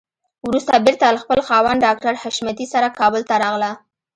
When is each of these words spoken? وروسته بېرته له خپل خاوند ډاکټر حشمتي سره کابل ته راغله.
وروسته 0.47 0.83
بېرته 0.85 1.05
له 1.15 1.19
خپل 1.23 1.39
خاوند 1.47 1.83
ډاکټر 1.85 2.13
حشمتي 2.21 2.65
سره 2.73 2.87
کابل 2.99 3.21
ته 3.29 3.35
راغله. 3.43 3.71